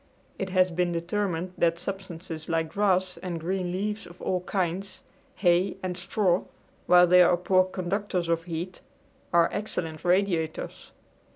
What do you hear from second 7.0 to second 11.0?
they are poor conductors of heat, are excellent radiators.